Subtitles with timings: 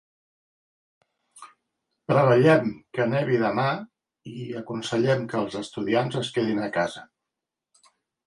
[2.11, 3.67] Preveiem que nevi demà
[4.31, 7.05] i aconsellem que els estudiants es quedin a casa.